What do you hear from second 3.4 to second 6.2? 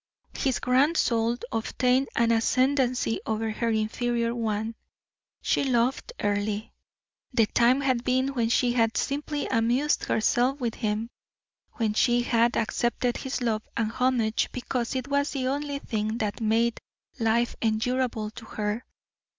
her inferior one she loved